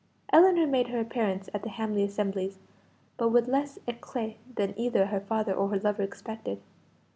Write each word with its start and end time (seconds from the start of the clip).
Ellinor 0.33 0.65
made 0.65 0.87
her 0.87 0.99
appearance 0.99 1.47
at 1.53 1.61
the 1.61 1.69
Hamley 1.69 2.01
assemblies, 2.03 2.57
but 3.17 3.29
with 3.29 3.47
less 3.47 3.77
eclat 3.85 4.37
than 4.55 4.73
either 4.75 5.05
her 5.05 5.19
father 5.19 5.53
or 5.53 5.67
her 5.67 5.79
lover 5.79 6.01
expected. 6.01 6.59